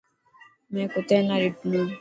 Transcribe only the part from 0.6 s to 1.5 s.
مين ڪتي نا